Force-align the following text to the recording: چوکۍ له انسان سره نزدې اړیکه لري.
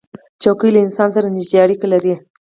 چوکۍ 0.41 0.69
له 0.73 0.79
انسان 0.85 1.09
سره 1.15 1.27
نزدې 1.35 1.57
اړیکه 1.65 1.87
لري. 1.93 2.13